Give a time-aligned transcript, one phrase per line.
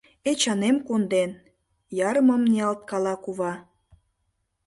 [0.29, 1.31] —Эчанем конден,—
[2.09, 3.53] ярымым ниялткала кува.